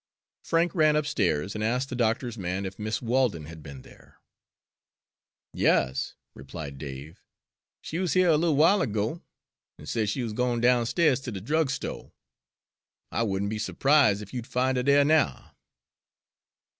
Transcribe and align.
Frank 0.43 0.73
ran 0.73 0.95
upstairs 0.95 1.53
and 1.53 1.63
asked 1.63 1.89
the 1.89 1.95
doctor's 1.95 2.35
man 2.35 2.65
if 2.65 2.79
Miss 2.79 3.03
Walden 3.03 3.45
had 3.45 3.61
been 3.61 3.83
there. 3.83 4.17
"Yas," 5.53 6.15
replied 6.33 6.79
Dave, 6.79 7.21
"she 7.83 7.99
wuz 7.99 8.07
here 8.13 8.29
a 8.29 8.35
little 8.37 8.55
w'ile 8.55 8.81
ago, 8.81 9.21
an' 9.77 9.85
said 9.85 10.09
she 10.09 10.23
wuz 10.23 10.33
gwine 10.33 10.59
downstairs 10.59 11.21
ter 11.21 11.29
de 11.29 11.39
drugsto'. 11.39 12.13
I 13.11 13.21
would 13.21 13.43
n' 13.43 13.49
be 13.49 13.59
s'prise' 13.59 14.23
ef 14.23 14.33
you'd 14.33 14.47
fin' 14.47 14.75
her 14.75 14.81
dere 14.81 15.05
now." 15.05 15.53